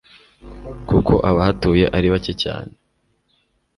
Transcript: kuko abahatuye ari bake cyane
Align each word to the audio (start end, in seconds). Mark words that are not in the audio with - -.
kuko 0.89 1.13
abahatuye 1.29 1.85
ari 1.97 2.07
bake 2.13 2.33
cyane 2.43 2.71